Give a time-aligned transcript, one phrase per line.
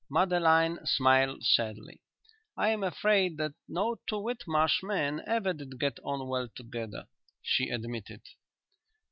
[0.09, 2.01] Madeline smiled sadly.
[2.57, 7.07] "I am afraid that no two Whitmarsh men ever did get on well together,"
[7.43, 8.21] she admitted.